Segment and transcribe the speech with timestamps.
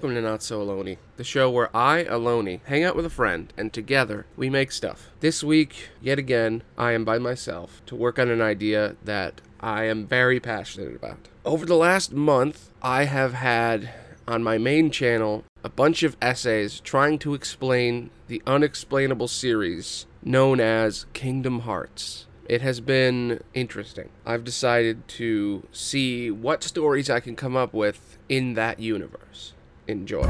[0.00, 3.52] Welcome to Not So Alone, the show where I, Alone, hang out with a friend
[3.58, 5.10] and together we make stuff.
[5.20, 9.84] This week, yet again, I am by myself to work on an idea that I
[9.84, 11.28] am very passionate about.
[11.44, 13.92] Over the last month, I have had
[14.26, 20.60] on my main channel a bunch of essays trying to explain the unexplainable series known
[20.60, 22.26] as Kingdom Hearts.
[22.48, 24.08] It has been interesting.
[24.24, 29.52] I've decided to see what stories I can come up with in that universe.
[29.90, 30.22] Enjoy.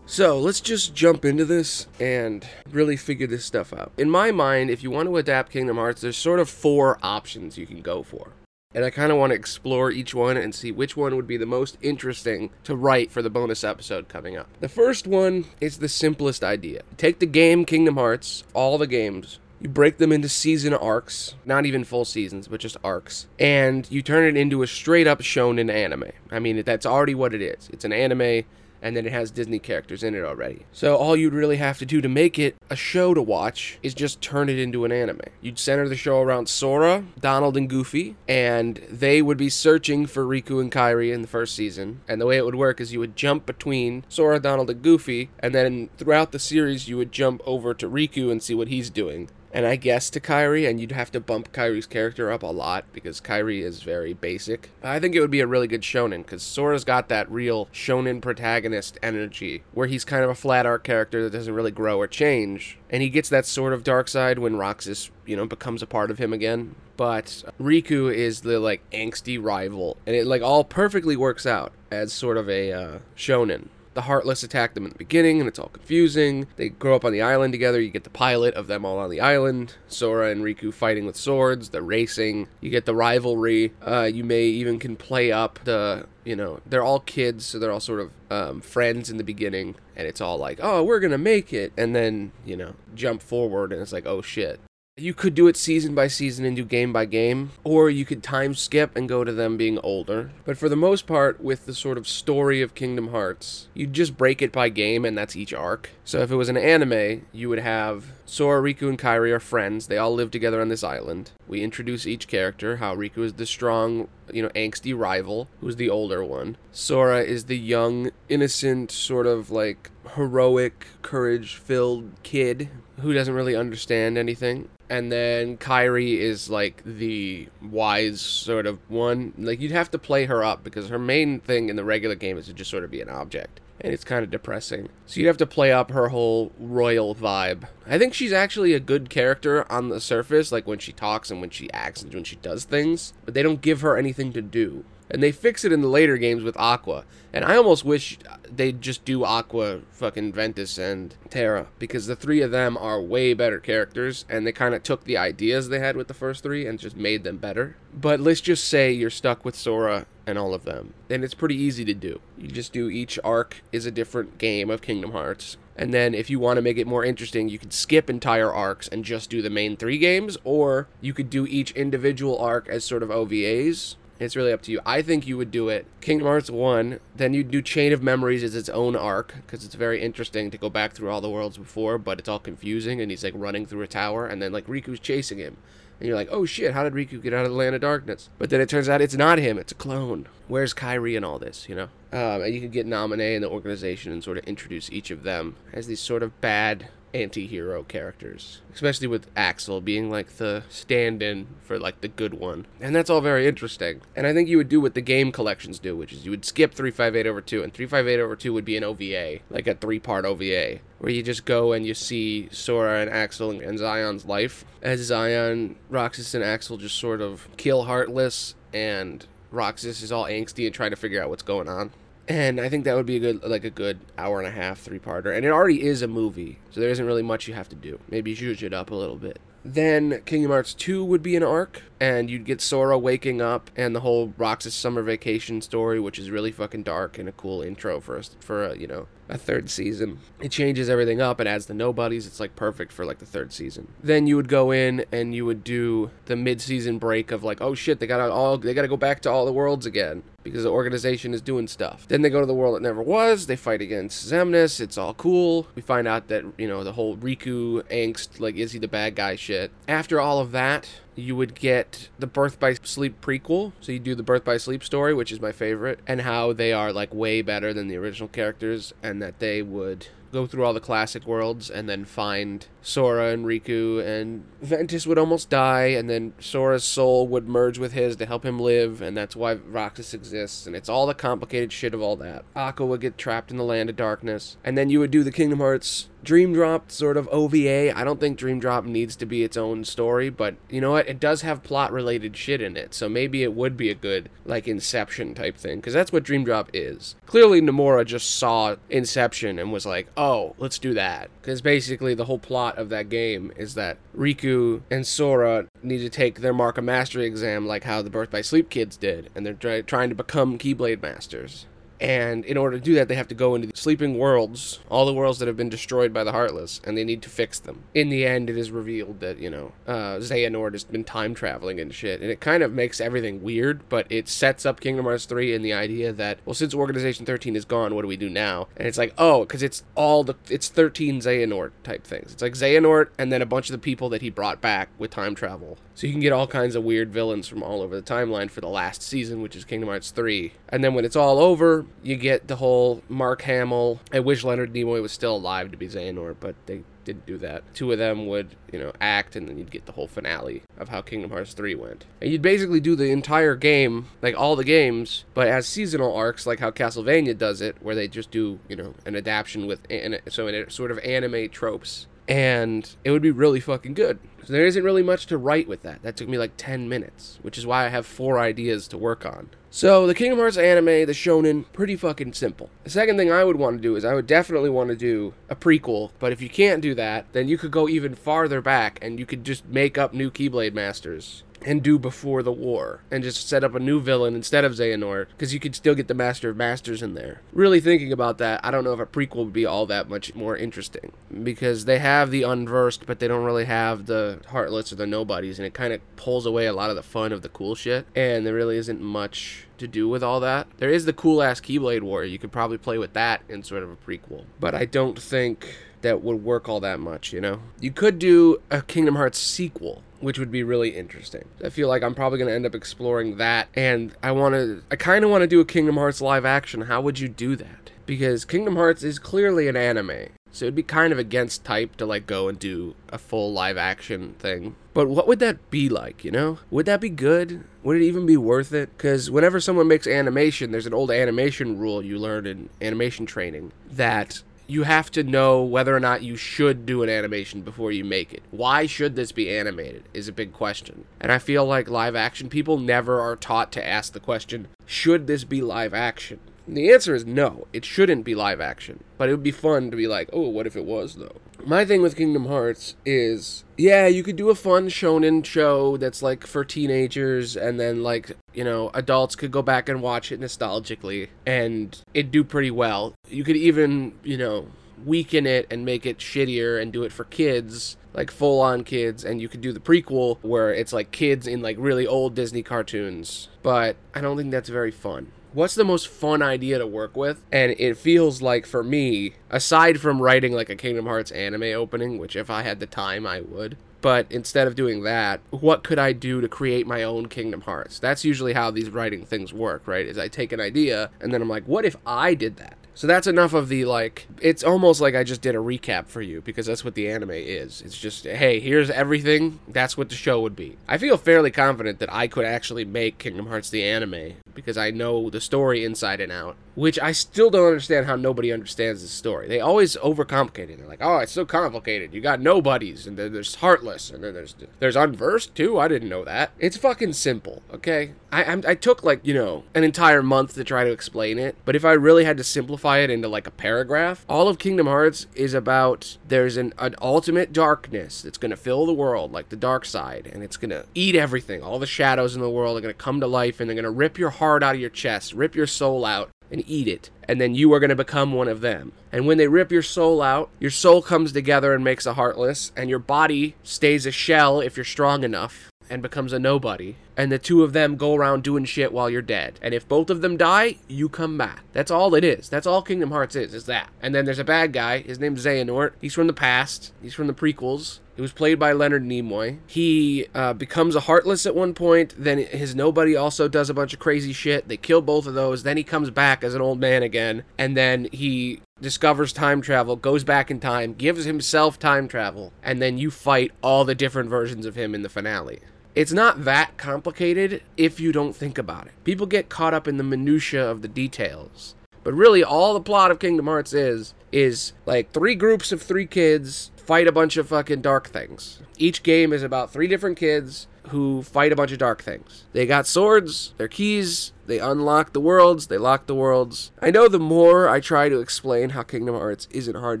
[0.06, 3.92] So let's just jump into this and really figure this stuff out.
[3.98, 7.58] In my mind, if you want to adapt Kingdom Hearts, there's sort of four options
[7.58, 8.32] you can go for.
[8.74, 11.36] And I kind of want to explore each one and see which one would be
[11.36, 14.48] the most interesting to write for the bonus episode coming up.
[14.60, 16.82] The first one is the simplest idea.
[16.96, 21.64] Take the game Kingdom Hearts, all the games, you break them into season arcs, not
[21.64, 25.72] even full seasons, but just arcs, and you turn it into a straight up shonen
[25.72, 26.12] anime.
[26.30, 27.70] I mean, that's already what it is.
[27.72, 28.44] It's an anime
[28.82, 30.66] and then it has Disney characters in it already.
[30.70, 33.94] So all you'd really have to do to make it a show to watch is
[33.94, 35.22] just turn it into an anime.
[35.40, 40.26] You'd center the show around Sora, Donald, and Goofy, and they would be searching for
[40.26, 42.02] Riku and Kairi in the first season.
[42.06, 45.30] And the way it would work is you would jump between Sora, Donald, and Goofy,
[45.38, 48.90] and then throughout the series you would jump over to Riku and see what he's
[48.90, 52.48] doing and I guess to Kairi, and you'd have to bump Kairi's character up a
[52.48, 54.70] lot because Kairi is very basic.
[54.82, 58.20] I think it would be a really good shonen because Sora's got that real shonen
[58.20, 62.08] protagonist energy where he's kind of a flat art character that doesn't really grow or
[62.08, 65.86] change, and he gets that sort of dark side when Roxas, you know, becomes a
[65.86, 66.74] part of him again.
[66.96, 72.12] But Riku is the like angsty rival, and it like all perfectly works out as
[72.12, 75.68] sort of a uh, shonen the Heartless attack them in the beginning, and it's all
[75.68, 76.46] confusing.
[76.56, 77.80] They grow up on the island together.
[77.80, 79.76] You get the pilot of them all on the island.
[79.88, 81.70] Sora and Riku fighting with swords.
[81.70, 82.48] The racing.
[82.60, 83.72] You get the rivalry.
[83.82, 86.06] Uh, you may even can play up the.
[86.24, 89.76] You know, they're all kids, so they're all sort of um, friends in the beginning,
[89.94, 93.72] and it's all like, "Oh, we're gonna make it," and then you know, jump forward,
[93.72, 94.58] and it's like, "Oh shit."
[94.96, 98.22] You could do it season by season and do game by game, or you could
[98.22, 100.30] time skip and go to them being older.
[100.44, 104.16] But for the most part, with the sort of story of Kingdom Hearts, you'd just
[104.16, 105.90] break it by game and that's each arc.
[106.04, 109.88] So if it was an anime, you would have Sora, Riku, and Kairi are friends.
[109.88, 111.32] They all live together on this island.
[111.48, 115.90] We introduce each character, how Riku is the strong, you know, angsty rival, who's the
[115.90, 116.56] older one.
[116.70, 122.68] Sora is the young, innocent, sort of like heroic, courage filled kid
[123.00, 129.34] who doesn't really understand anything and then Kairi is like the wise sort of one.
[129.36, 132.38] Like you'd have to play her up because her main thing in the regular game
[132.38, 133.60] is to just sort of be an object.
[133.80, 134.88] And it's kind of depressing.
[135.06, 137.64] So you'd have to play up her whole royal vibe.
[137.88, 141.40] I think she's actually a good character on the surface, like when she talks and
[141.40, 144.42] when she acts and when she does things, but they don't give her anything to
[144.42, 147.04] do and they fix it in the later games with Aqua.
[147.32, 152.40] And I almost wish they'd just do Aqua, fucking Ventus, and Terra because the three
[152.40, 155.96] of them are way better characters, and they kind of took the ideas they had
[155.96, 157.76] with the first three and just made them better.
[157.92, 161.56] But let's just say you're stuck with Sora and all of them, then it's pretty
[161.56, 162.20] easy to do.
[162.38, 165.56] You just do each arc is a different game of Kingdom Hearts.
[165.76, 168.86] And then if you want to make it more interesting, you could skip entire arcs
[168.88, 172.84] and just do the main three games, or you could do each individual arc as
[172.84, 174.80] sort of OVAs it's really up to you.
[174.86, 178.42] I think you would do it Kingdom Hearts 1, then you'd do Chain of Memories
[178.42, 181.58] as its own arc, because it's very interesting to go back through all the worlds
[181.58, 184.66] before, but it's all confusing, and he's like running through a tower, and then like
[184.66, 185.56] Riku's chasing him.
[186.00, 188.28] And you're like, oh shit, how did Riku get out of the land of darkness?
[188.38, 190.26] But then it turns out it's not him, it's a clone.
[190.48, 191.88] Where's Kairi and all this, you know?
[192.12, 195.22] Um, and you can get Naminé and the organization and sort of introduce each of
[195.22, 201.46] them as these sort of bad anti-hero characters especially with axel being like the stand-in
[201.62, 202.66] for like the good one.
[202.80, 204.00] And that's all very interesting.
[204.16, 206.44] And i think you would do what the game collections do which is you would
[206.44, 210.24] skip 358 over 2 and 358 over 2 would be an ova like a three-part
[210.24, 214.64] ova where you just go and you see sora and axel and Xion's life.
[214.82, 220.66] As Xion roxas and axel just sort of kill heartless and roxas is all angsty
[220.66, 221.92] and trying to figure out what's going on
[222.28, 224.80] and I think that would be a good like a good hour and a half
[224.80, 227.68] three parter, and it already is a movie, so there isn't really much you have
[227.70, 227.98] to do.
[228.10, 229.38] Maybe zhuzh it up a little bit.
[229.64, 233.96] Then Kingdom Hearts 2 would be an arc, and you'd get Sora waking up and
[233.96, 237.98] the whole Roxas summer vacation story, which is really fucking dark and a cool intro
[237.98, 240.18] for us for a, you know a third season.
[240.40, 241.40] It changes everything up.
[241.40, 242.26] It adds the nobodies.
[242.26, 243.88] It's like perfect for like the third season.
[244.02, 247.74] Then you would go in and you would do the mid-season break of like, oh
[247.74, 250.70] shit, they gotta all they gotta go back to all the worlds again because the
[250.70, 252.06] organization is doing stuff.
[252.08, 253.46] Then they go to the world that never was.
[253.46, 254.78] They fight against Xemnas.
[254.78, 255.68] It's all cool.
[255.74, 259.14] We find out that you know the whole Riku angst, like is he the bad
[259.14, 259.70] guy shit.
[259.88, 263.72] After all of that, you would get the Birth by Sleep prequel.
[263.80, 266.72] So you do the Birth by Sleep story, which is my favorite, and how they
[266.72, 270.74] are like way better than the original characters, and that they would go through all
[270.74, 276.10] the classic worlds and then find Sora and Riku and Ventus would almost die and
[276.10, 280.12] then Sora's soul would merge with his to help him live and that's why Roxas
[280.12, 282.44] exists and it's all the complicated shit of all that.
[282.54, 285.32] Aqua would get trapped in the land of darkness and then you would do the
[285.32, 287.96] Kingdom Hearts Dream Drop sort of OVA.
[287.96, 291.06] I don't think Dream Drop needs to be its own story, but you know what?
[291.06, 294.30] It does have plot related shit in it, so maybe it would be a good
[294.46, 297.14] like Inception type thing because that's what Dream Drop is.
[297.26, 302.14] Clearly, Nomura just saw Inception and was like, "Oh, Oh, let's do that." Because basically,
[302.14, 306.54] the whole plot of that game is that Riku and Sora need to take their
[306.54, 309.82] Mark of Mastery exam, like how the Birth by Sleep kids did, and they're try-
[309.82, 311.66] trying to become Keyblade masters.
[312.04, 315.06] And in order to do that, they have to go into the sleeping worlds, all
[315.06, 317.84] the worlds that have been destroyed by the Heartless, and they need to fix them.
[317.94, 321.80] In the end, it is revealed that, you know, uh, Xehanort has been time traveling
[321.80, 322.20] and shit.
[322.20, 325.62] And it kind of makes everything weird, but it sets up Kingdom Hearts 3 in
[325.62, 328.68] the idea that, well, since Organization 13 is gone, what do we do now?
[328.76, 332.34] And it's like, oh, because it's all the, it's 13 Xehanort type things.
[332.34, 335.10] It's like Xehanort and then a bunch of the people that he brought back with
[335.10, 335.78] time travel.
[335.94, 338.60] So you can get all kinds of weird villains from all over the timeline for
[338.60, 340.52] the last season, which is Kingdom Hearts 3.
[340.68, 344.00] And then when it's all over, you get the whole Mark Hamill.
[344.12, 347.62] I wish Leonard Nimoy was still alive to be Xehanort, but they didn't do that.
[347.74, 350.88] Two of them would, you know, act, and then you'd get the whole finale of
[350.88, 352.06] how Kingdom Hearts 3 went.
[352.20, 356.46] And you'd basically do the entire game, like all the games, but as seasonal arcs,
[356.46, 360.18] like how Castlevania does it, where they just do, you know, an adaptation with, an,
[360.28, 362.06] so it sort of anime tropes.
[362.28, 364.18] And it would be really fucking good.
[364.44, 366.02] So there isn't really much to write with that.
[366.02, 369.24] That took me like 10 minutes, which is why I have four ideas to work
[369.24, 369.50] on.
[369.70, 372.70] So the Kingdom Hearts anime, the shonen, pretty fucking simple.
[372.84, 375.34] The second thing I would want to do is I would definitely want to do
[375.48, 378.98] a prequel, but if you can't do that, then you could go even farther back
[379.02, 383.24] and you could just make up new Keyblade Masters and do before the war and
[383.24, 386.14] just set up a new villain instead of Xehanort because you could still get the
[386.14, 387.40] Master of Masters in there.
[387.52, 390.34] Really thinking about that, I don't know if a prequel would be all that much
[390.34, 391.12] more interesting
[391.42, 395.58] because they have the unversed, but they don't really have the heartless or the nobodies,
[395.58, 398.06] and it kind of pulls away a lot of the fun of the cool shit.
[398.14, 400.66] And there really isn't much to do with all that.
[400.78, 402.28] There is the cool ass Keyblade Warrior.
[402.28, 405.74] You could probably play with that in sort of a prequel, but I don't think
[406.02, 407.60] that would work all that much, you know?
[407.80, 411.44] You could do a Kingdom Hearts sequel, which would be really interesting.
[411.64, 414.82] I feel like I'm probably going to end up exploring that and I want to
[414.90, 416.82] I kind of want to do a Kingdom Hearts live action.
[416.82, 417.90] How would you do that?
[418.06, 420.28] Because Kingdom Hearts is clearly an anime.
[420.50, 423.76] So it'd be kind of against type to like go and do a full live
[423.76, 424.76] action thing.
[424.92, 426.60] But what would that be like, you know?
[426.70, 427.64] Would that be good?
[427.82, 428.96] Would it even be worth it?
[428.96, 433.72] Because whenever someone makes animation, there's an old animation rule you learn in animation training
[433.90, 438.04] that you have to know whether or not you should do an animation before you
[438.04, 438.42] make it.
[438.50, 441.04] Why should this be animated is a big question.
[441.20, 445.26] And I feel like live action people never are taught to ask the question, should
[445.26, 446.40] this be live action?
[446.66, 449.04] And the answer is no, it shouldn't be live action.
[449.18, 451.36] But it would be fun to be like, oh, what if it was though?
[451.66, 456.22] My thing with Kingdom Hearts is, yeah, you could do a fun shonen show that's
[456.22, 460.40] like for teenagers, and then like, you know, adults could go back and watch it
[460.40, 463.14] nostalgically, and it'd do pretty well.
[463.30, 464.66] You could even, you know,
[465.06, 469.24] weaken it and make it shittier and do it for kids like full on kids
[469.24, 472.62] and you could do the prequel where it's like kids in like really old Disney
[472.62, 477.16] cartoons but I don't think that's very fun what's the most fun idea to work
[477.16, 477.40] with?
[477.50, 482.18] And it feels like for me, aside from writing like a Kingdom Hearts anime opening,
[482.18, 485.98] which if I had the time I would, but instead of doing that, what could
[485.98, 487.98] I do to create my own Kingdom Hearts?
[487.98, 490.04] That's usually how these writing things work, right?
[490.04, 492.76] Is I take an idea and then I'm like, what if I did that?
[492.94, 496.22] So that's enough of the like it's almost like I just did a recap for
[496.22, 497.82] you because that's what the anime is.
[497.82, 499.58] It's just hey, here's everything.
[499.68, 500.76] That's what the show would be.
[500.88, 504.90] I feel fairly confident that I could actually make Kingdom Hearts the anime because I
[504.90, 509.10] know the story inside and out which I still don't understand how nobody understands this
[509.10, 509.48] story.
[509.48, 510.78] They always overcomplicate it.
[510.78, 512.12] They're like, "Oh, it's so complicated.
[512.14, 515.78] You got nobodies, and then there's heartless, and then there's there's unversed too.
[515.78, 516.52] I didn't know that.
[516.58, 518.12] It's fucking simple, okay?
[518.32, 521.56] I I'm, I took like you know an entire month to try to explain it,
[521.64, 524.86] but if I really had to simplify it into like a paragraph, all of Kingdom
[524.86, 529.56] Hearts is about there's an, an ultimate darkness that's gonna fill the world, like the
[529.56, 531.62] dark side, and it's gonna eat everything.
[531.62, 534.18] All the shadows in the world are gonna come to life, and they're gonna rip
[534.18, 537.10] your heart out of your chest, rip your soul out, and eat it.
[537.26, 538.92] And then you are going to become one of them.
[539.10, 542.72] And when they rip your soul out, your soul comes together and makes a heartless,
[542.76, 546.96] and your body stays a shell if you're strong enough and becomes a nobody.
[547.16, 549.58] And the two of them go around doing shit while you're dead.
[549.62, 551.62] And if both of them die, you come back.
[551.72, 552.48] That's all it is.
[552.48, 553.90] That's all Kingdom Hearts is, is that.
[554.02, 554.98] And then there's a bad guy.
[554.98, 555.92] His name's Xehanort.
[556.00, 556.92] He's from the past.
[557.00, 558.00] He's from the prequels.
[558.16, 559.58] He was played by Leonard Nimoy.
[559.66, 562.14] He uh, becomes a Heartless at one point.
[562.16, 564.68] Then his Nobody also does a bunch of crazy shit.
[564.68, 565.64] They kill both of those.
[565.64, 567.44] Then he comes back as an old man again.
[567.58, 572.52] And then he discovers time travel, goes back in time, gives himself time travel.
[572.62, 575.60] And then you fight all the different versions of him in the finale.
[575.94, 578.92] It's not that complicated if you don't think about it.
[579.04, 581.76] People get caught up in the minutia of the details.
[582.04, 586.06] But really all the plot of Kingdom Hearts is is like three groups of three
[586.06, 588.60] kids fight a bunch of fucking dark things.
[588.76, 592.44] Each game is about three different kids who fight a bunch of dark things.
[592.52, 596.72] They got swords, their keys, they unlock the worlds, they lock the worlds.
[596.80, 600.00] I know the more I try to explain how Kingdom Hearts isn't hard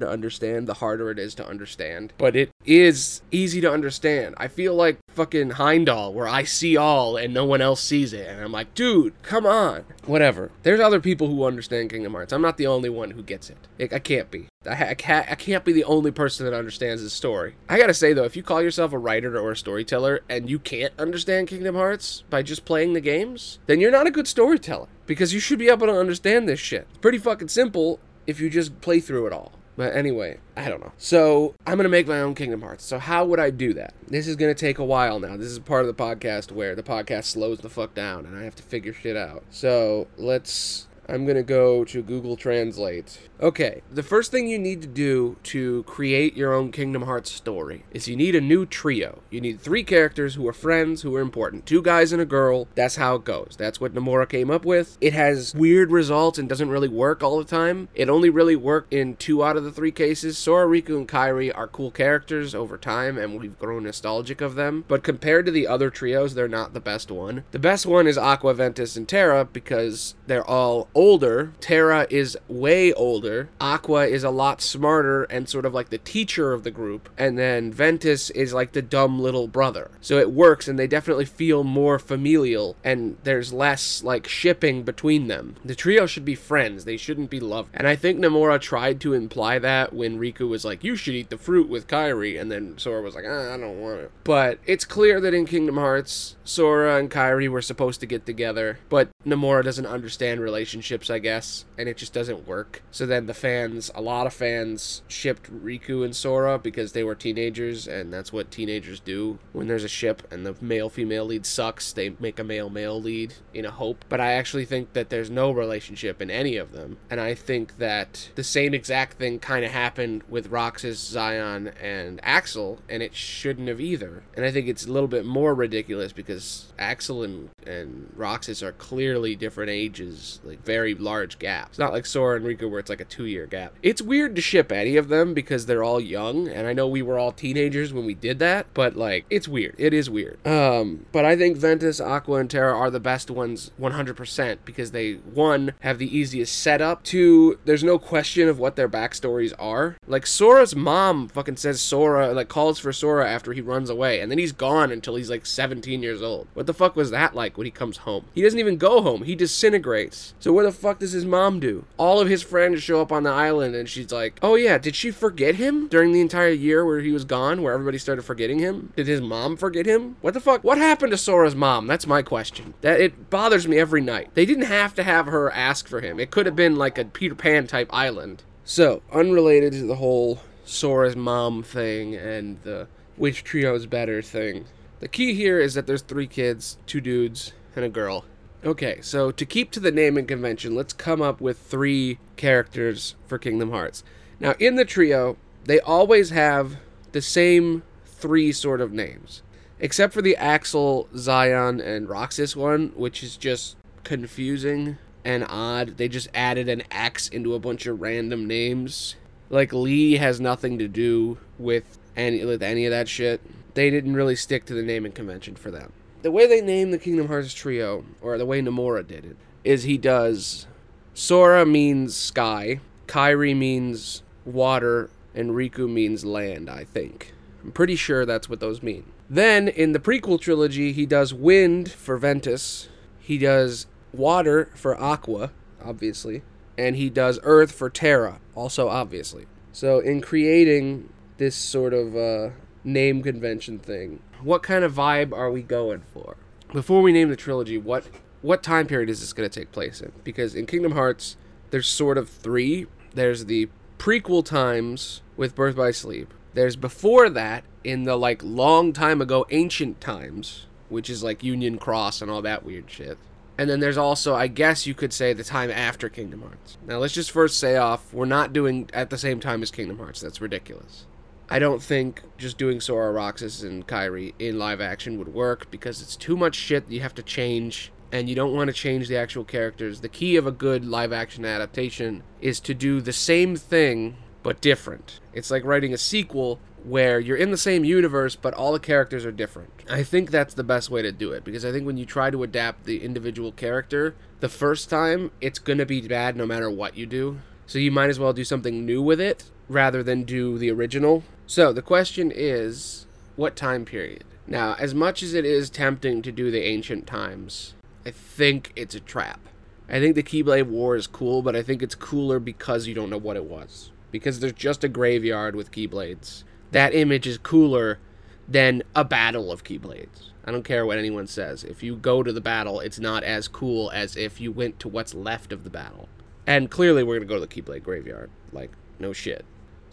[0.00, 2.12] to understand, the harder it is to understand.
[2.18, 4.34] But it is easy to understand.
[4.38, 8.26] I feel like fucking Heimdall, where I see all and no one else sees it.
[8.26, 9.84] And I'm like, dude, come on.
[10.06, 10.50] Whatever.
[10.62, 12.32] There's other people who understand Kingdom Hearts.
[12.32, 13.92] I'm not the only one who gets it.
[13.92, 14.48] I can't be.
[14.66, 17.54] I, I, can't, I can't be the only person that understands this story.
[17.68, 20.58] I gotta say though, if you call yourself a writer or a storyteller and you
[20.58, 24.88] can't understand Kingdom Hearts by just playing the games, then you're not a good storyteller
[25.06, 26.88] because you should be able to understand this shit.
[26.90, 29.52] It's pretty fucking simple if you just play through it all.
[29.76, 30.90] But anyway, I don't know.
[30.98, 32.84] So I'm gonna make my own Kingdom Hearts.
[32.84, 33.94] So how would I do that?
[34.08, 35.36] This is gonna take a while now.
[35.36, 38.42] This is part of the podcast where the podcast slows the fuck down and I
[38.42, 39.44] have to figure shit out.
[39.50, 43.28] So let's I'm going to go to Google Translate.
[43.40, 47.84] Okay, the first thing you need to do to create your own Kingdom Hearts story
[47.90, 49.22] is you need a new trio.
[49.30, 51.66] You need three characters who are friends, who are important.
[51.66, 52.68] Two guys and a girl.
[52.74, 53.54] That's how it goes.
[53.58, 54.96] That's what Nomura came up with.
[55.00, 57.88] It has weird results and doesn't really work all the time.
[57.94, 60.38] It only really worked in two out of the three cases.
[60.38, 64.84] Sora, Riku, and Kairi are cool characters over time, and we've grown nostalgic of them.
[64.88, 67.44] But compared to the other trios, they're not the best one.
[67.50, 71.52] The best one is Aqua, Ventus, and Terra because they're all older.
[71.60, 73.48] Terra is way older.
[73.60, 77.08] Aqua is a lot smarter and sort of like the teacher of the group.
[77.18, 79.90] And then Ventus is like the dumb little brother.
[80.00, 85.28] So it works and they definitely feel more familial and there's less like shipping between
[85.28, 85.56] them.
[85.64, 86.84] The trio should be friends.
[86.84, 87.70] They shouldn't be loved.
[87.74, 91.30] And I think Nomura tried to imply that when Riku was like, you should eat
[91.30, 92.40] the fruit with Kairi.
[92.40, 94.10] And then Sora was like, ah, I don't want it.
[94.22, 98.78] But it's clear that in Kingdom Hearts, Sora and Kairi were supposed to get together.
[98.88, 102.82] But Nomura doesn't understand relationships, I guess, and it just doesn't work.
[102.90, 107.14] So then the fans, a lot of fans, shipped Riku and Sora because they were
[107.14, 109.38] teenagers, and that's what teenagers do.
[109.52, 113.00] When there's a ship and the male female lead sucks, they make a male male
[113.00, 114.04] lead in a hope.
[114.08, 117.78] But I actually think that there's no relationship in any of them, and I think
[117.78, 123.14] that the same exact thing kind of happened with Roxas, Xion, and Axel, and it
[123.14, 124.22] shouldn't have either.
[124.36, 128.72] And I think it's a little bit more ridiculous because Axel and, and Roxas are
[128.72, 131.70] clearly different ages, like very large gaps.
[131.70, 133.74] It's not like Sora and Riku where it's like a two year gap.
[133.80, 137.00] It's weird to ship any of them because they're all young, and I know we
[137.00, 139.76] were all teenagers when we did that, but like it's weird.
[139.78, 140.44] It is weird.
[140.44, 145.12] Um, but I think Ventus, Aqua, and Terra are the best ones 100% because they
[145.12, 147.04] one have the easiest setup.
[147.04, 149.96] Two, there's no question of what their backstories are.
[150.08, 154.28] Like Sora's mom fucking says Sora like calls for Sora after he runs away, and
[154.28, 156.48] then he's gone until he's like 17 years old.
[156.54, 158.24] What the fuck was that like when he comes home?
[158.34, 159.22] He doesn't even go home.
[159.22, 160.34] He disintegrates.
[160.40, 161.84] So what the fuck does his mom do?
[161.96, 164.96] All of his friends show up on the island and she's like, "Oh yeah, did
[164.96, 168.58] she forget him during the entire year where he was gone, where everybody started forgetting
[168.58, 168.92] him?
[168.96, 170.16] Did his mom forget him?
[170.20, 170.64] What the fuck?
[170.64, 171.86] What happened to Sora's mom?
[171.86, 172.74] That's my question.
[172.80, 174.30] That it bothers me every night.
[174.34, 176.18] They didn't have to have her ask for him.
[176.18, 178.42] It could have been like a Peter Pan type island.
[178.64, 184.64] So, unrelated to the whole Sora's mom thing and the which trio is better thing.
[185.00, 188.24] The key here is that there's three kids, two dudes, and a girl.
[188.64, 193.36] Okay, so to keep to the naming convention, let's come up with three characters for
[193.38, 194.02] Kingdom Hearts.
[194.40, 196.76] Now, in the trio, they always have
[197.12, 199.42] the same three sort of names,
[199.78, 204.96] except for the Axel, Xion, and Roxas one, which is just confusing.
[205.24, 205.96] and odd.
[205.96, 209.16] They just added an X into a bunch of random names.
[209.50, 213.40] Like Lea has nothing to do with any with any of that shit.
[213.74, 215.92] They didn't really stick to the naming convention for them.
[216.24, 219.82] The way they named the Kingdom Hearts trio, or the way Nomura did it, is
[219.82, 220.66] he does
[221.12, 227.34] Sora means sky, Kairi means water, and Riku means land, I think.
[227.62, 229.04] I'm pretty sure that's what those mean.
[229.28, 232.88] Then in the prequel trilogy, he does wind for Ventus,
[233.20, 235.50] he does water for Aqua,
[235.84, 236.40] obviously,
[236.78, 239.44] and he does earth for Terra, also obviously.
[239.72, 242.48] So in creating this sort of uh,
[242.84, 246.36] name convention thing, what kind of vibe are we going for?
[246.72, 248.06] Before we name the trilogy, what
[248.42, 250.12] what time period is this going to take place in?
[250.22, 251.36] Because in Kingdom Hearts,
[251.70, 252.86] there's sort of three.
[253.14, 256.34] There's the prequel times with Birth by Sleep.
[256.52, 261.78] There's before that in the like long time ago ancient times, which is like Union
[261.78, 263.16] Cross and all that weird shit.
[263.56, 266.76] And then there's also, I guess you could say, the time after Kingdom Hearts.
[266.86, 269.98] Now, let's just first say off, we're not doing at the same time as Kingdom
[269.98, 270.20] Hearts.
[270.20, 271.06] That's ridiculous.
[271.48, 276.00] I don't think just doing Sora, Roxas, and Kairi in live action would work because
[276.00, 279.16] it's too much shit you have to change, and you don't want to change the
[279.16, 280.00] actual characters.
[280.00, 284.60] The key of a good live action adaptation is to do the same thing but
[284.60, 285.20] different.
[285.32, 289.24] It's like writing a sequel where you're in the same universe but all the characters
[289.24, 289.70] are different.
[289.90, 292.30] I think that's the best way to do it because I think when you try
[292.30, 296.70] to adapt the individual character the first time, it's going to be bad no matter
[296.70, 297.40] what you do.
[297.66, 301.24] So you might as well do something new with it rather than do the original.
[301.46, 304.24] So the question is what time period?
[304.46, 307.74] Now, as much as it is tempting to do the ancient times,
[308.04, 309.40] I think it's a trap.
[309.88, 313.10] I think the Keyblade War is cool, but I think it's cooler because you don't
[313.10, 313.90] know what it was.
[314.10, 318.00] Because there's just a graveyard with Keyblades that image is cooler
[318.48, 320.30] than a battle of Keyblades.
[320.44, 321.62] I don't care what anyone says.
[321.64, 324.88] If you go to the battle, it's not as cool as if you went to
[324.88, 326.08] what's left of the battle.
[326.46, 328.28] And clearly, we're going to go to the Keyblade Graveyard.
[328.52, 329.44] Like, no shit.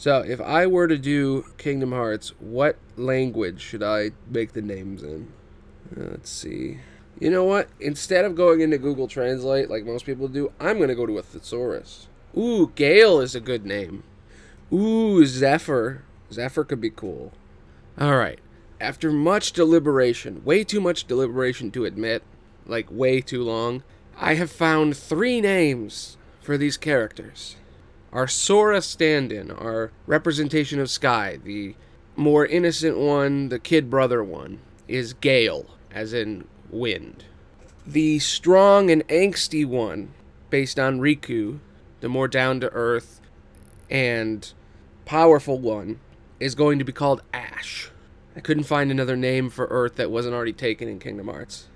[0.01, 5.03] So, if I were to do Kingdom Hearts, what language should I make the names
[5.03, 5.31] in?
[5.95, 6.79] Uh, let's see.
[7.19, 7.69] You know what?
[7.79, 11.19] Instead of going into Google Translate like most people do, I'm going to go to
[11.19, 12.07] a thesaurus.
[12.35, 14.01] Ooh, Gale is a good name.
[14.73, 16.01] Ooh, Zephyr.
[16.33, 17.31] Zephyr could be cool.
[18.01, 18.39] Alright.
[18.79, 22.23] After much deliberation, way too much deliberation to admit,
[22.65, 23.83] like way too long,
[24.17, 27.55] I have found three names for these characters.
[28.13, 31.75] Our Sora stand in, our representation of Sky, the
[32.17, 37.23] more innocent one, the kid brother one, is Gale, as in wind.
[37.87, 40.13] The strong and angsty one,
[40.49, 41.59] based on Riku,
[42.01, 43.21] the more down to earth
[43.89, 44.51] and
[45.05, 45.99] powerful one,
[46.39, 47.91] is going to be called Ash.
[48.35, 51.67] I couldn't find another name for Earth that wasn't already taken in Kingdom Hearts.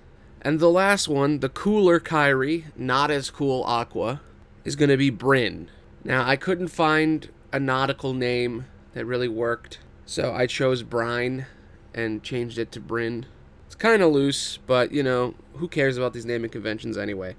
[0.41, 4.21] And the last one, the cooler Kairi, not as cool Aqua,
[4.63, 5.69] is going to be Bryn.
[6.05, 11.47] Now, I couldn't find a nautical name that really worked, so I chose Brine
[11.95, 13.25] and changed it to Bryn.
[13.65, 17.35] It's kind of loose, but you know, who cares about these naming conventions anyway?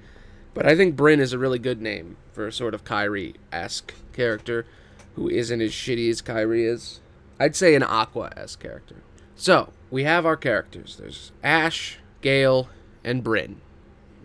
[0.52, 3.94] But I think Bryn is a really good name for a sort of Kairi esque
[4.12, 4.66] character
[5.14, 7.00] who isn't as shitty as Kairi is.
[7.38, 8.96] I'd say an Aqua esque character.
[9.36, 10.96] So, we have our characters.
[10.96, 12.68] There's Ash, Gale,
[13.04, 13.60] and Bryn.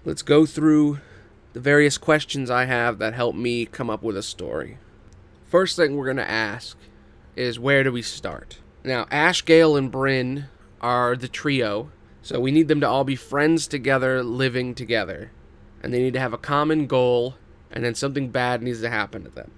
[0.04, 1.00] Let's go through
[1.54, 4.78] the various questions I have that help me come up with a story.
[5.46, 6.78] First thing we're going to ask
[7.36, 8.60] is where do we start?
[8.84, 10.46] Now, Ash, Gale, and Bryn
[10.80, 15.32] are the trio, so we need them to all be friends together, living together.
[15.84, 17.36] And they need to have a common goal,
[17.72, 19.52] and then something bad needs to happen to them.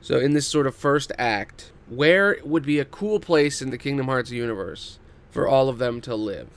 [0.00, 3.78] So, in this sort of first act, where would be a cool place in the
[3.78, 4.98] Kingdom Hearts universe
[5.30, 6.48] for all of them to live.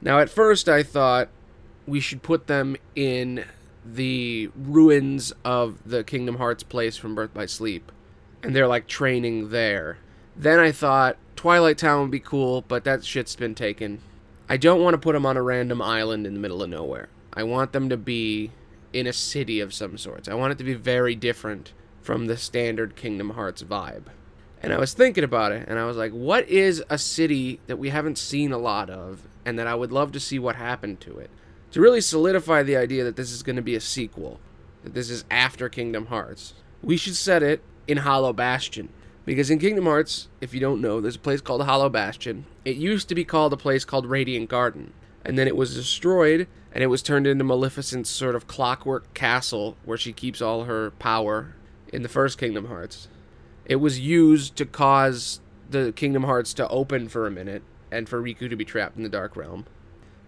[0.00, 1.28] Now, at first, I thought
[1.86, 3.44] we should put them in
[3.84, 7.92] the ruins of the Kingdom Hearts place from Birth by Sleep,
[8.42, 9.98] and they're like training there.
[10.36, 14.00] Then I thought Twilight Town would be cool, but that shit's been taken.
[14.48, 17.08] I don't want to put them on a random island in the middle of nowhere.
[17.32, 18.50] I want them to be
[18.92, 20.28] in a city of some sorts.
[20.28, 24.04] I want it to be very different from the standard Kingdom Hearts vibe.
[24.62, 27.78] And I was thinking about it, and I was like, what is a city that
[27.78, 31.00] we haven't seen a lot of, and that I would love to see what happened
[31.00, 31.30] to it?
[31.74, 34.38] To really solidify the idea that this is going to be a sequel,
[34.84, 38.90] that this is after Kingdom Hearts, we should set it in Hollow Bastion.
[39.24, 42.46] Because in Kingdom Hearts, if you don't know, there's a place called Hollow Bastion.
[42.64, 44.92] It used to be called a place called Radiant Garden.
[45.24, 49.76] And then it was destroyed, and it was turned into Maleficent's sort of clockwork castle
[49.84, 51.56] where she keeps all her power
[51.92, 53.08] in the first Kingdom Hearts.
[53.64, 58.22] It was used to cause the Kingdom Hearts to open for a minute and for
[58.22, 59.66] Riku to be trapped in the Dark Realm.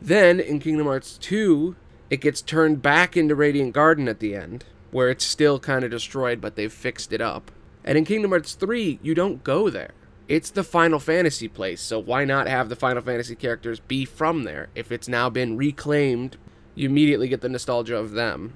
[0.01, 1.77] Then in Kingdom Hearts 2,
[2.11, 5.91] it gets turned back into Radiant Garden at the end, where it's still kind of
[5.91, 7.51] destroyed, but they've fixed it up.
[7.85, 9.93] And in Kingdom Hearts 3, you don't go there.
[10.29, 14.43] It's the Final Fantasy place, so why not have the Final Fantasy characters be from
[14.43, 14.69] there?
[14.75, 16.37] If it's now been reclaimed,
[16.75, 18.55] you immediately get the nostalgia of them.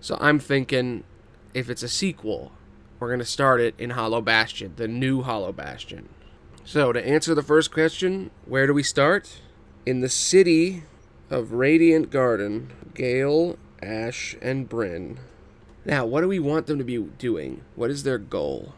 [0.00, 1.04] So I'm thinking
[1.52, 2.52] if it's a sequel,
[2.98, 6.08] we're going to start it in Hollow Bastion, the new Hollow Bastion.
[6.64, 9.40] So, to answer the first question, where do we start?
[9.86, 10.84] In the city
[11.28, 15.18] of Radiant Garden, Gale, Ash, and Bryn.
[15.84, 17.60] Now, what do we want them to be doing?
[17.74, 18.72] What is their goal?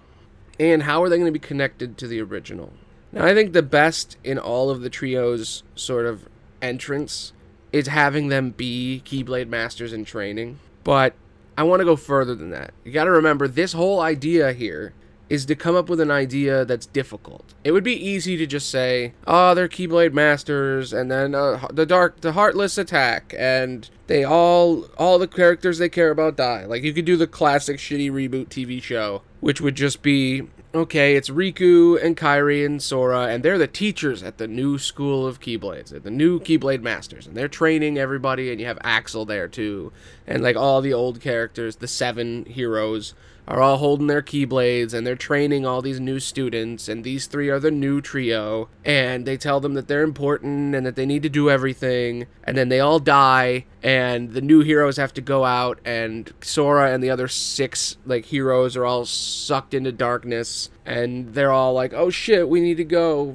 [0.59, 2.73] And how are they going to be connected to the original?
[3.12, 6.29] Now, I think the best in all of the trio's sort of
[6.61, 7.33] entrance
[7.73, 10.59] is having them be Keyblade Masters in training.
[10.83, 11.14] But
[11.57, 12.73] I want to go further than that.
[12.85, 14.92] You got to remember, this whole idea here
[15.29, 17.55] is to come up with an idea that's difficult.
[17.65, 21.87] It would be easy to just say, "Oh, they're Keyblade masters," and then uh, the
[21.87, 26.65] dark, the heartless attack, and they all, all the characters they care about die.
[26.65, 30.43] Like you could do the classic shitty reboot TV show, which would just be
[30.77, 35.27] okay, it's Riku and Kairi and Sora, and they're the teachers at the new school
[35.27, 39.25] of Keyblades, at the new Keyblade Masters, and they're training everybody, and you have Axel
[39.25, 39.93] there too,
[40.27, 43.15] and like all the old characters, the seven heroes
[43.49, 47.49] are all holding their keyblades and they're training all these new students and these three
[47.49, 51.23] are the new trio and they tell them that they're important and that they need
[51.23, 55.44] to do everything and then they all die and the new heroes have to go
[55.44, 61.35] out and Sora and the other six like heroes are all sucked into darkness and
[61.35, 63.27] they're all like oh shit we need to go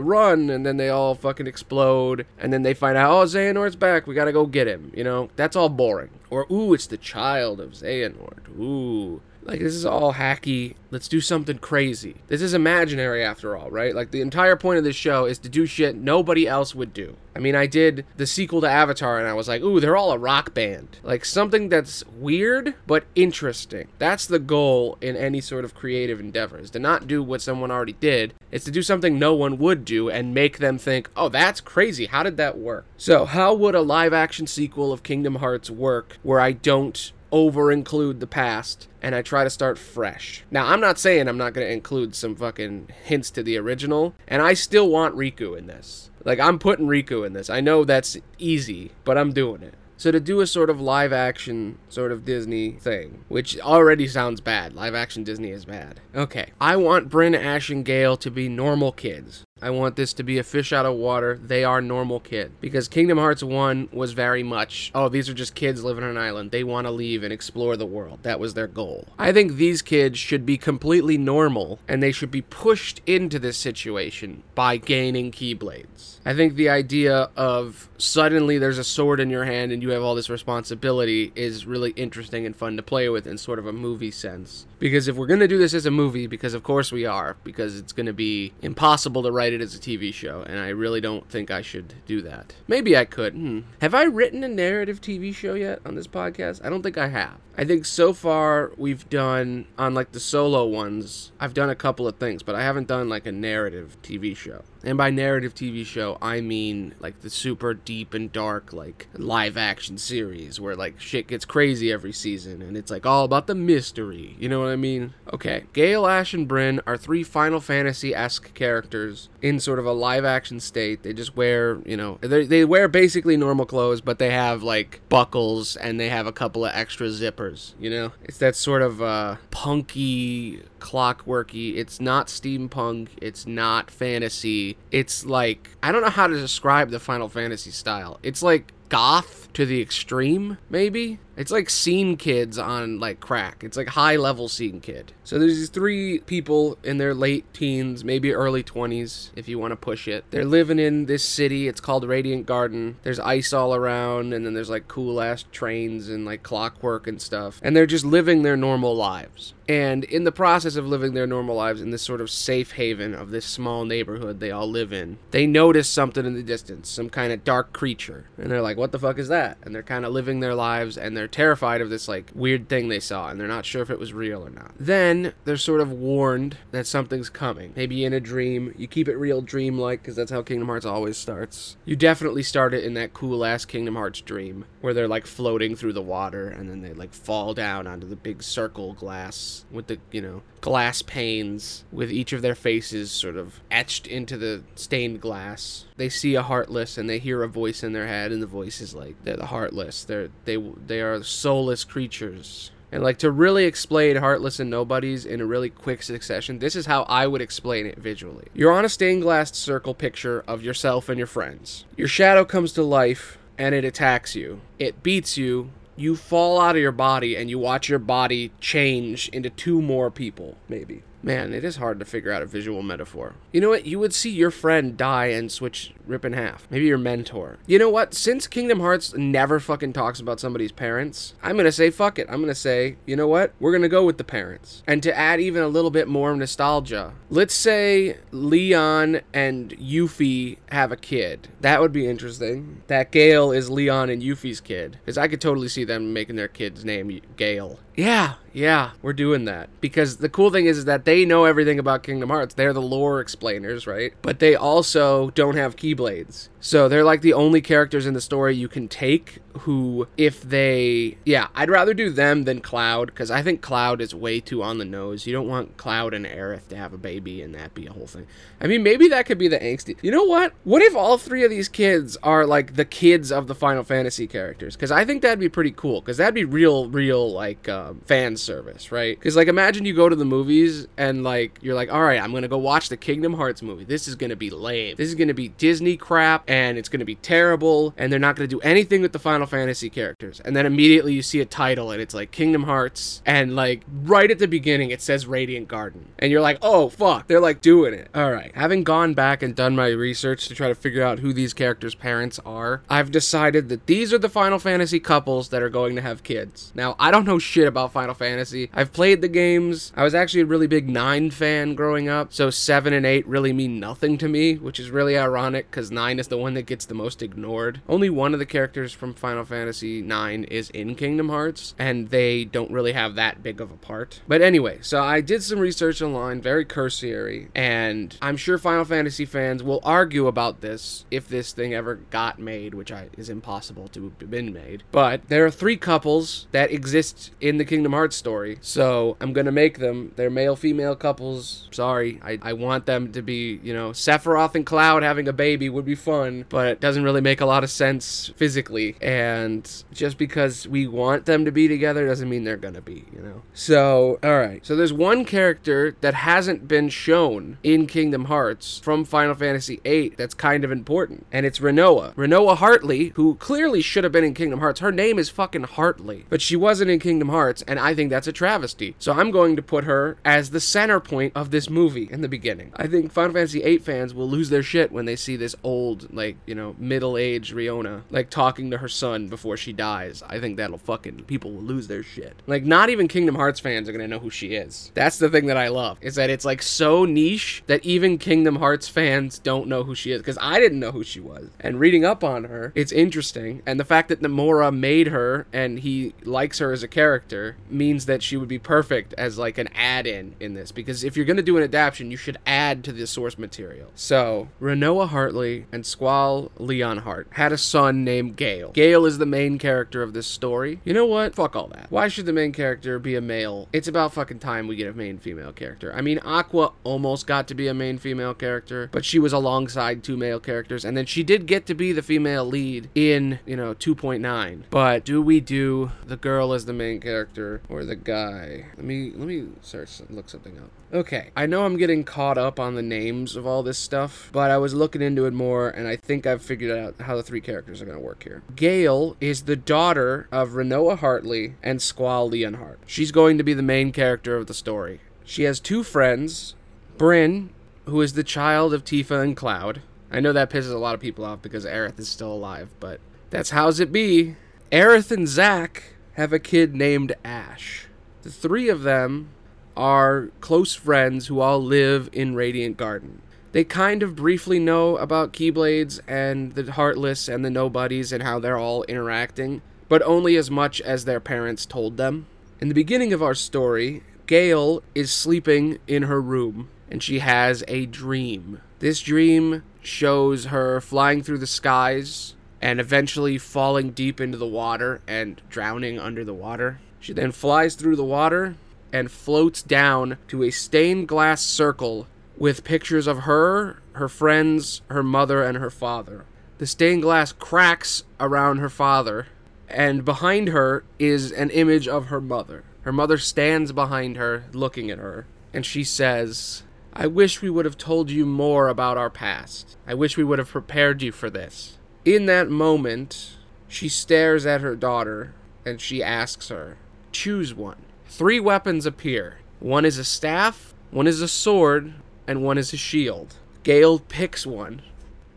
[0.00, 4.08] run and then they all fucking explode and then they find out oh Xehanort's back
[4.08, 5.30] we got to go get him you know?
[5.36, 6.10] That's all boring.
[6.30, 10.74] Or ooh it's the child of Xehanort ooh like this is all hacky.
[10.90, 12.16] Let's do something crazy.
[12.28, 13.94] This is imaginary after all, right?
[13.94, 17.16] Like the entire point of this show is to do shit nobody else would do.
[17.34, 20.12] I mean, I did the sequel to Avatar and I was like, ooh, they're all
[20.12, 20.98] a rock band.
[21.02, 23.88] Like something that's weird but interesting.
[23.98, 27.70] That's the goal in any sort of creative endeavor is to not do what someone
[27.70, 28.34] already did.
[28.50, 32.06] It's to do something no one would do and make them think, oh, that's crazy.
[32.06, 32.84] How did that work?
[32.96, 37.70] So, how would a live action sequel of Kingdom Hearts work where I don't over
[37.70, 40.44] include the past and I try to start fresh.
[40.50, 44.14] Now, I'm not saying I'm not going to include some fucking hints to the original,
[44.28, 46.10] and I still want Riku in this.
[46.24, 47.48] Like, I'm putting Riku in this.
[47.48, 49.74] I know that's easy, but I'm doing it.
[50.00, 54.40] So to do a sort of live action sort of Disney thing, which already sounds
[54.40, 54.72] bad.
[54.72, 56.00] Live action Disney is bad.
[56.14, 56.52] Okay.
[56.58, 59.44] I want Bryn, Ash, and Gale to be normal kids.
[59.62, 61.38] I want this to be a fish out of water.
[61.42, 62.52] They are normal kids.
[62.60, 66.18] Because Kingdom Hearts 1 was very much, oh, these are just kids living on an
[66.18, 66.50] island.
[66.50, 68.20] They want to leave and explore the world.
[68.22, 69.08] That was their goal.
[69.18, 73.58] I think these kids should be completely normal and they should be pushed into this
[73.58, 76.18] situation by gaining Keyblades.
[76.24, 80.02] I think the idea of suddenly there's a sword in your hand and you have
[80.02, 83.72] all this responsibility is really interesting and fun to play with in sort of a
[83.72, 84.66] movie sense.
[84.80, 87.36] Because if we're going to do this as a movie, because of course we are,
[87.44, 90.70] because it's going to be impossible to write it as a TV show, and I
[90.70, 92.54] really don't think I should do that.
[92.66, 93.34] Maybe I could.
[93.34, 93.60] Hmm.
[93.82, 96.64] Have I written a narrative TV show yet on this podcast?
[96.64, 97.36] I don't think I have.
[97.56, 102.08] I think so far we've done on like the solo ones, I've done a couple
[102.08, 104.62] of things, but I haven't done like a narrative TV show.
[104.82, 109.56] And by narrative TV show, I mean like the super deep and dark, like live
[109.56, 113.54] action series where like shit gets crazy every season and it's like all about the
[113.54, 114.36] mystery.
[114.38, 115.14] You know what I mean?
[115.32, 115.64] Okay.
[115.72, 120.24] Gale, Ash, and Bryn are three Final Fantasy esque characters in sort of a live
[120.24, 121.02] action state.
[121.02, 125.76] They just wear, you know, they wear basically normal clothes, but they have like buckles
[125.76, 128.12] and they have a couple of extra zippers, you know?
[128.24, 131.76] It's that sort of uh, punky, clockworky.
[131.76, 133.08] It's not steampunk.
[133.20, 134.69] It's not fantasy.
[134.90, 138.18] It's like, I don't know how to describe the Final Fantasy style.
[138.22, 141.18] It's like goth to the extreme, maybe.
[141.36, 143.64] It's like scene kids on like crack.
[143.64, 145.12] It's like high level scene kid.
[145.24, 149.72] So there's these three people in their late teens, maybe early 20s if you want
[149.72, 150.24] to push it.
[150.30, 151.66] They're living in this city.
[151.66, 152.96] It's called Radiant Garden.
[153.04, 157.22] There's ice all around and then there's like cool ass trains and like clockwork and
[157.22, 157.58] stuff.
[157.62, 159.54] And they're just living their normal lives.
[159.66, 163.14] And in the process of living their normal lives in this sort of safe haven
[163.14, 167.08] of this small neighborhood they all live in, they notice something in the distance, some
[167.08, 168.26] kind of dark creature.
[168.36, 169.39] And they're like, what the fuck is that?
[169.62, 172.88] And they're kind of living their lives and they're terrified of this like weird thing
[172.88, 174.72] they saw and they're not sure if it was real or not.
[174.78, 177.72] Then they're sort of warned that something's coming.
[177.76, 178.74] Maybe in a dream.
[178.76, 181.76] You keep it real dreamlike because that's how Kingdom Hearts always starts.
[181.84, 185.76] You definitely start it in that cool ass Kingdom Hearts dream where they're like floating
[185.76, 189.86] through the water and then they like fall down onto the big circle glass with
[189.86, 194.62] the, you know, glass panes with each of their faces sort of etched into the
[194.74, 195.86] stained glass.
[195.96, 198.80] They see a heartless and they hear a voice in their head, and the voice
[198.80, 200.02] is like they're the heartless.
[200.02, 202.72] They're they they are soulless creatures.
[202.90, 206.86] And like to really explain Heartless and Nobodies in a really quick succession, this is
[206.86, 208.48] how I would explain it visually.
[208.52, 211.84] You're on a stained glass circle picture of yourself and your friends.
[211.96, 214.60] Your shadow comes to life and it attacks you.
[214.80, 215.70] It beats you.
[215.94, 220.10] You fall out of your body and you watch your body change into two more
[220.10, 221.04] people, maybe.
[221.22, 223.34] Man, it is hard to figure out a visual metaphor.
[223.52, 223.84] You know what?
[223.84, 226.66] You would see your friend die and switch, rip in half.
[226.70, 227.58] Maybe your mentor.
[227.66, 228.14] You know what?
[228.14, 232.26] Since Kingdom Hearts never fucking talks about somebody's parents, I'm gonna say fuck it.
[232.30, 233.52] I'm gonna say, you know what?
[233.60, 234.82] We're gonna go with the parents.
[234.86, 240.90] And to add even a little bit more nostalgia, let's say Leon and Yuffie have
[240.90, 241.48] a kid.
[241.60, 242.82] That would be interesting.
[242.86, 244.98] That Gale is Leon and Yuffie's kid.
[245.04, 247.78] Because I could totally see them making their kid's name Gale.
[247.96, 249.68] Yeah, yeah, we're doing that.
[249.80, 252.54] Because the cool thing is, is that they know everything about Kingdom Hearts.
[252.54, 254.12] They're the lore explainers, right?
[254.22, 256.49] But they also don't have Keyblades.
[256.60, 261.16] So they're like the only characters in the story you can take who, if they.
[261.24, 264.78] Yeah, I'd rather do them than Cloud, because I think Cloud is way too on
[264.78, 265.26] the nose.
[265.26, 268.06] You don't want Cloud and Aerith to have a baby and that be a whole
[268.06, 268.26] thing.
[268.60, 269.96] I mean, maybe that could be the angsty.
[270.02, 270.52] You know what?
[270.64, 274.26] What if all three of these kids are like the kids of the Final Fantasy
[274.26, 274.76] characters?
[274.76, 278.36] Because I think that'd be pretty cool, because that'd be real, real, like, um, fan
[278.36, 279.18] service, right?
[279.18, 282.32] Because, like, imagine you go to the movies and, like, you're like, all right, I'm
[282.42, 283.84] to go watch the Kingdom Hearts movie.
[283.84, 284.96] This is to be lame.
[284.96, 288.34] This is to be Disney crap, and it's going to be terrible, and they're not
[288.34, 290.40] going to do anything with the Final Fantasy characters.
[290.40, 294.28] And then immediately you see a title, and it's like Kingdom Hearts, and, like, right
[294.28, 296.08] at the beginning, it says Radiant Garden.
[296.18, 297.28] And you're like, oh, fuck.
[297.28, 298.08] They're, like, doing it.
[298.16, 298.50] All right.
[298.56, 301.94] Having gone back and done my research to try to figure out who these characters'
[301.94, 306.02] parents are, I've decided that these are the Final Fantasy couples that are going to
[306.02, 306.72] have kids.
[306.74, 308.70] Now, I don't know shit about Final Fantasy.
[308.72, 309.92] I've played the games.
[309.94, 313.52] I was actually a really big 9 fan growing up, so 7 and 8 really
[313.52, 316.86] mean nothing to me, which is really ironic because 9 is the one that gets
[316.86, 317.80] the most ignored.
[317.88, 322.44] Only one of the characters from Final Fantasy 9 is in Kingdom Hearts, and they
[322.44, 324.22] don't really have that big of a part.
[324.26, 329.24] But anyway, so I did some research online, very cursory, and I'm sure Final Fantasy
[329.24, 333.88] fans will argue about this if this thing ever got made, which I, is impossible
[333.88, 334.82] to have been made.
[334.90, 339.52] But there are three couples that exist in the Kingdom Hearts story, so I'm gonna
[339.52, 340.12] make them.
[340.16, 341.68] They're male female couples.
[341.70, 345.68] Sorry, I, I want them to be, you know, Sephiroth and Cloud having a baby
[345.68, 348.96] would be fun, but it doesn't really make a lot of sense physically.
[349.00, 353.20] And just because we want them to be together doesn't mean they're gonna be, you
[353.20, 353.42] know.
[353.52, 354.64] So, alright.
[354.64, 360.14] So there's one character that hasn't been shown in Kingdom Hearts from Final Fantasy VIII
[360.16, 362.14] that's kind of important, and it's Rinoa.
[362.14, 364.80] Rinoa Hartley, who clearly should have been in Kingdom Hearts.
[364.80, 368.26] Her name is fucking Hartley, but she wasn't in Kingdom Hearts, and I think that's
[368.26, 368.94] a travesty.
[368.98, 372.28] So I'm going to put her as the center point of this movie in the
[372.28, 372.72] beginning.
[372.76, 376.12] I think Final Fantasy VIII fans will lose their shit when they see this old,
[376.20, 380.22] like, you know, middle-aged Riona, like, talking to her son before she dies.
[380.28, 382.34] I think that'll fucking, people will lose their shit.
[382.46, 384.92] Like, not even Kingdom Hearts fans are gonna know who she is.
[384.92, 388.56] That's the thing that I love, is that it's, like, so niche that even Kingdom
[388.56, 391.48] Hearts fans don't know who she is, because I didn't know who she was.
[391.58, 395.78] And reading up on her, it's interesting, and the fact that Nomura made her, and
[395.78, 399.68] he likes her as a character, means that she would be perfect as, like, an
[399.74, 403.06] add-in in this, because if you're gonna do an adaptation, you should add to the
[403.06, 403.90] source material.
[403.94, 406.09] So, Rinoa Hartley and Squall
[406.58, 408.72] Leonhart had a son named Gale.
[408.72, 410.80] Gale is the main character of this story.
[410.84, 411.34] You know what?
[411.34, 411.86] Fuck all that.
[411.90, 413.68] Why should the main character be a male?
[413.72, 415.92] It's about fucking time we get a main female character.
[415.94, 420.02] I mean, Aqua almost got to be a main female character, but she was alongside
[420.02, 423.56] two male characters, and then she did get to be the female lead in, you
[423.56, 424.62] know, 2.9.
[424.70, 428.66] But do we do the girl as the main character or the guy?
[428.76, 430.70] Let me let me search look something up.
[430.92, 434.50] Okay, I know I'm getting caught up on the names of all this stuff, but
[434.50, 437.40] I was looking into it more, and I think I've figured out how the three
[437.40, 438.42] characters are going to work here.
[438.56, 442.78] Gale is the daughter of Rinoa Hartley and Squall Leonhart.
[442.86, 445.00] She's going to be the main character of the story.
[445.24, 446.56] She has two friends,
[446.98, 447.50] Bryn,
[447.86, 449.82] who is the child of Tifa and Cloud.
[450.10, 452.98] I know that pisses a lot of people off because Aerith is still alive, but
[453.30, 454.34] that's how's it be.
[454.72, 457.86] Aerith and Zack have a kid named Ash.
[458.22, 459.28] The three of them
[459.76, 463.22] are close friends who all live in Radiant Garden.
[463.52, 468.38] They kind of briefly know about Keyblades and the Heartless and the Nobodies and how
[468.38, 472.26] they're all interacting, but only as much as their parents told them.
[472.60, 477.64] In the beginning of our story, Gale is sleeping in her room and she has
[477.66, 478.60] a dream.
[478.78, 485.00] This dream shows her flying through the skies and eventually falling deep into the water
[485.08, 486.80] and drowning under the water.
[487.00, 488.56] She then flies through the water
[488.92, 495.02] and floats down to a stained glass circle with pictures of her, her friends, her
[495.02, 496.24] mother, and her father.
[496.58, 499.26] the stained glass cracks around her father,
[499.68, 502.64] and behind her is an image of her mother.
[502.82, 507.64] Her mother stands behind her, looking at her, and she says, I wish we would
[507.64, 509.76] have told you more about our past.
[509.86, 511.78] I wish we would have prepared you for this.
[512.04, 513.36] In that moment,
[513.68, 515.32] she stares at her daughter
[515.64, 516.78] and she asks her,
[517.12, 517.84] Choose one.
[518.10, 519.38] Three weapons appear.
[519.60, 521.94] One is a staff, one is a sword,
[522.26, 523.36] and one is a shield.
[523.62, 524.82] Gale picks one.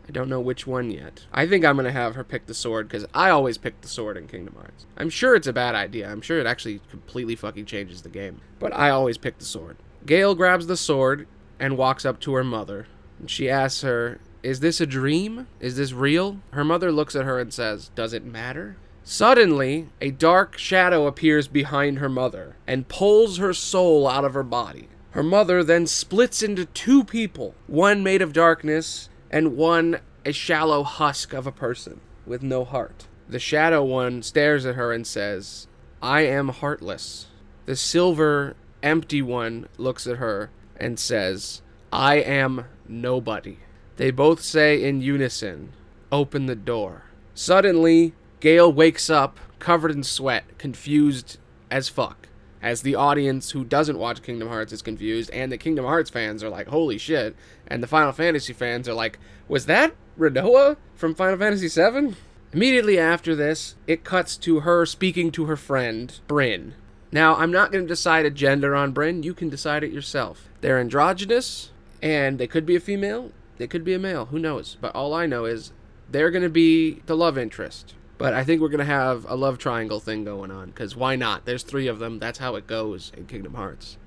[0.07, 1.27] I don't know which one yet.
[1.31, 3.87] I think I'm going to have her pick the sword because I always pick the
[3.87, 4.87] sword in Kingdom Hearts.
[4.97, 6.11] I'm sure it's a bad idea.
[6.11, 8.41] I'm sure it actually completely fucking changes the game.
[8.57, 9.77] But I always pick the sword.
[10.03, 11.27] Gale grabs the sword
[11.59, 12.87] and walks up to her mother.
[13.27, 15.47] She asks her, Is this a dream?
[15.59, 16.39] Is this real?
[16.51, 18.77] Her mother looks at her and says, Does it matter?
[19.03, 24.43] Suddenly, a dark shadow appears behind her mother and pulls her soul out of her
[24.43, 24.87] body.
[25.11, 30.83] Her mother then splits into two people, one made of darkness and one a shallow
[30.83, 33.07] husk of a person with no heart.
[33.27, 35.67] The shadow one stares at her and says,
[36.01, 37.27] I am heartless.
[37.65, 41.61] The silver, empty one looks at her and says,
[41.91, 43.59] I am nobody.
[43.97, 45.73] They both say in unison,
[46.11, 47.03] Open the door.
[47.33, 48.13] Suddenly,
[48.43, 51.37] Gale wakes up, covered in sweat, confused
[51.71, 52.27] as fuck.
[52.61, 56.43] As the audience who doesn't watch Kingdom Hearts is confused, and the Kingdom Hearts fans
[56.43, 57.37] are like, holy shit.
[57.67, 62.17] And the Final Fantasy fans are like, was that Rinoa from Final Fantasy VII?
[62.51, 66.73] Immediately after this, it cuts to her speaking to her friend, Bryn.
[67.13, 69.23] Now, I'm not going to decide a gender on Bryn.
[69.23, 70.49] You can decide it yourself.
[70.59, 73.31] They're androgynous, and they could be a female.
[73.55, 74.25] They could be a male.
[74.25, 74.75] Who knows?
[74.81, 75.71] But all I know is
[76.11, 77.95] they're going to be the love interest.
[78.23, 81.43] But I think we're to have a love triangle thing going on, because why not?
[81.43, 82.19] There's three of them.
[82.19, 83.97] That's how it goes in Kingdom Hearts.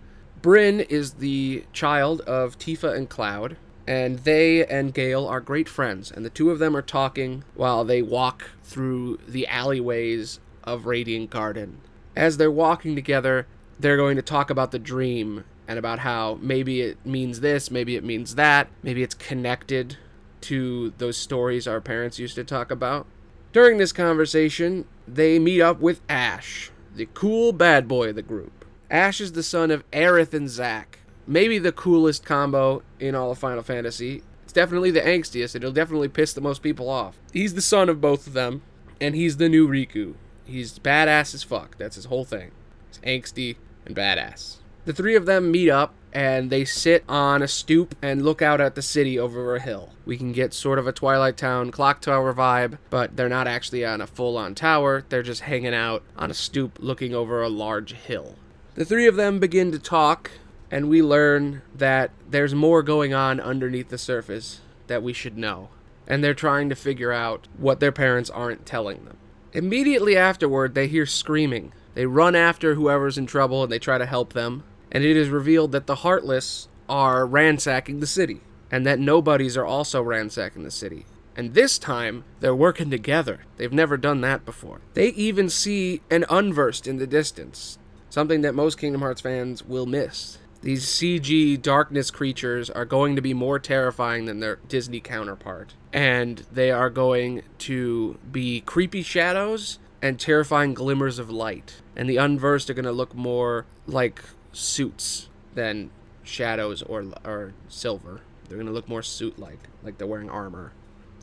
[0.41, 6.11] Bryn is the child of Tifa and Cloud, and they and Gale are great friends,
[6.11, 11.29] and the two of them are talking while they walk through the alleyways of Radiant
[11.29, 11.83] Garden.
[12.17, 13.47] As they're walking together,
[13.79, 17.97] they're going to talk about the dream and about how maybe it means this, maybe
[17.97, 19.99] it means that, maybe it's connected
[20.41, 23.07] to those stories our parents used to talk about.
[23.57, 28.67] During this conversation, they meet up with Ash, the cool bad boy of the group.
[28.91, 30.99] Ash is the son of Aerith and Zack.
[31.27, 34.23] Maybe the coolest combo in all of Final Fantasy.
[34.45, 35.55] It's definitely the angstiest.
[35.55, 37.17] and It'll definitely piss the most people off.
[37.33, 38.61] He's the son of both of them,
[39.01, 40.17] and he's the new Riku.
[40.45, 41.79] He's badass as fuck.
[41.79, 42.51] That's his whole thing.
[42.89, 44.57] He's angsty and badass.
[44.87, 48.61] The three of them meet up and they sit on a stoop and look out
[48.61, 49.91] at the city over a hill.
[50.05, 53.85] We can get sort of a Twilight Town clock tower vibe, but they're not actually
[53.85, 57.49] on a full on tower, they're just hanging out on a stoop looking over a
[57.49, 58.37] large hill.
[58.77, 60.31] The three of them begin to talk,
[60.71, 65.69] and we learn that there's more going on underneath the surface that we should know.
[66.07, 69.17] And they're trying to figure out what their parents aren't telling them.
[69.53, 71.73] Immediately afterward, they hear screaming.
[71.95, 74.63] They run after whoever's in trouble and they try to help them
[74.97, 79.67] and it is revealed that the Heartless are ransacking the city, and that nobodies are
[79.67, 81.05] also ransacking the city.
[81.37, 83.41] And this time, they're working together.
[83.59, 84.81] They've never done that before.
[84.95, 87.77] They even see an Unversed in the distance,
[88.09, 90.39] something that most Kingdom Hearts fans will miss.
[90.63, 95.75] These CG darkness creatures are going to be more terrifying than their Disney counterpart.
[95.93, 101.83] And they are going to be creepy shadows and terrifying glimmers of light.
[101.95, 104.23] And the Unversed are going to look more like
[104.57, 105.91] suits than
[106.23, 108.23] shadows or or silver.
[108.49, 110.73] They're gonna look more suit-like, like they're wearing armor.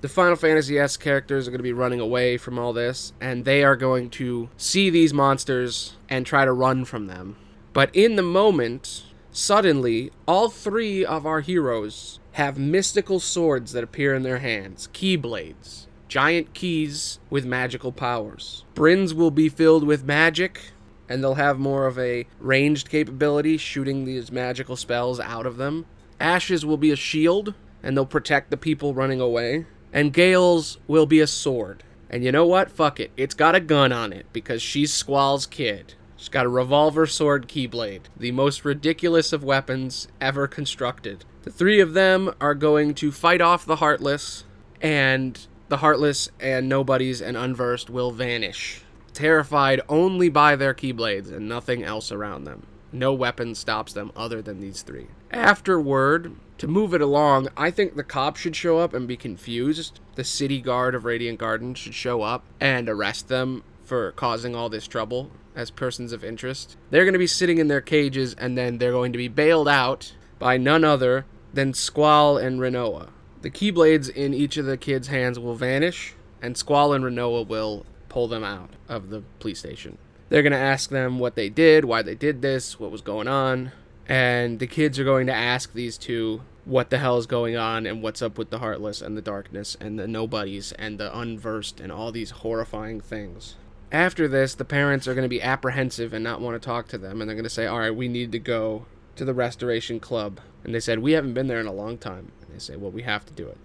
[0.01, 3.45] The Final Fantasy S characters are going to be running away from all this, and
[3.45, 7.37] they are going to see these monsters and try to run from them.
[7.71, 14.13] But in the moment, suddenly, all three of our heroes have mystical swords that appear
[14.13, 18.65] in their hands keyblades, giant keys with magical powers.
[18.73, 20.72] Bryn's will be filled with magic,
[21.09, 25.85] and they'll have more of a ranged capability, shooting these magical spells out of them.
[26.19, 29.65] Ash's will be a shield, and they'll protect the people running away.
[29.91, 31.83] And Gale's will be a sword.
[32.09, 32.71] And you know what?
[32.71, 33.11] Fuck it.
[33.17, 35.95] It's got a gun on it because she's Squall's kid.
[36.15, 41.25] She's got a revolver sword keyblade, the most ridiculous of weapons ever constructed.
[41.41, 44.45] The three of them are going to fight off the Heartless,
[44.81, 48.82] and the Heartless and Nobodies and Unversed will vanish
[49.13, 52.65] terrified only by their keyblades and nothing else around them.
[52.91, 55.07] No weapon stops them other than these three.
[55.31, 59.99] Afterward, to move it along, I think the cops should show up and be confused.
[60.15, 64.69] The city guard of Radiant Garden should show up and arrest them for causing all
[64.69, 66.77] this trouble as persons of interest.
[66.89, 69.67] They're going to be sitting in their cages and then they're going to be bailed
[69.67, 73.09] out by none other than Squall and Rinoa.
[73.41, 77.85] The Keyblades in each of the kids' hands will vanish, and Squall and Rinoa will
[78.13, 79.97] pull them out of the police station.
[80.29, 83.27] They're going to ask them what they did, why they did this, what was going
[83.27, 83.71] on,
[84.07, 87.87] and the kids are going to ask these two what the hell is going on
[87.87, 91.79] and what's up with the heartless and the darkness and the nobodies and the unversed
[91.79, 93.55] and all these horrifying things.
[93.91, 96.99] After this, the parents are going to be apprehensive and not want to talk to
[96.99, 98.85] them, and they're going to say, All right, we need to go
[99.15, 100.39] to the Restoration Club.
[100.63, 102.31] And they said, We haven't been there in a long time.
[102.41, 103.57] And they say, Well, we have to do it.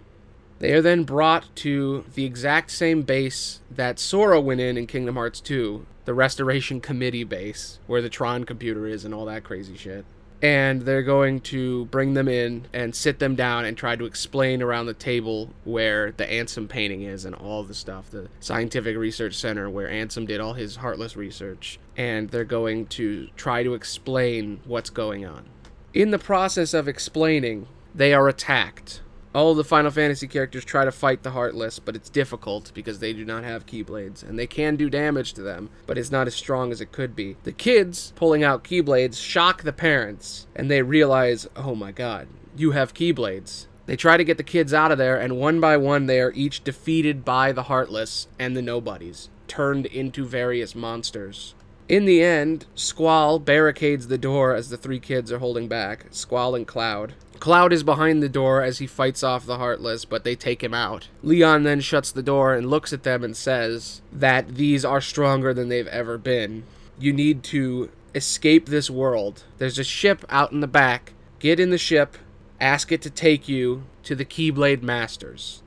[0.58, 5.14] They are then brought to the exact same base that Sora went in in Kingdom
[5.14, 9.76] Hearts 2, the Restoration Committee base, where the Tron computer is and all that crazy
[9.76, 10.04] shit.
[10.40, 14.62] And they're going to bring them in and sit them down and try to explain
[14.62, 19.34] around the table where the Ansem painting is and all the stuff, the scientific research
[19.34, 24.60] center where Ansem did all his heartless research, and they're going to try to explain
[24.64, 25.46] what's going on.
[25.92, 29.02] In the process of explaining, they are attacked
[29.34, 33.12] all the Final Fantasy characters try to fight the Heartless, but it's difficult because they
[33.12, 36.34] do not have Keyblades, and they can do damage to them, but it's not as
[36.34, 37.36] strong as it could be.
[37.44, 42.72] The kids pulling out Keyblades shock the parents, and they realize, oh my god, you
[42.72, 43.66] have Keyblades.
[43.86, 46.32] They try to get the kids out of there, and one by one, they are
[46.34, 51.54] each defeated by the Heartless and the Nobodies, turned into various monsters.
[51.88, 56.54] In the end, Squall barricades the door as the three kids are holding back, Squall
[56.54, 57.14] and Cloud.
[57.40, 60.74] Cloud is behind the door as he fights off the Heartless, but they take him
[60.74, 61.08] out.
[61.22, 65.54] Leon then shuts the door and looks at them and says that these are stronger
[65.54, 66.64] than they've ever been.
[66.98, 69.44] You need to escape this world.
[69.56, 71.14] There's a ship out in the back.
[71.38, 72.18] Get in the ship,
[72.60, 75.62] ask it to take you to the Keyblade Masters.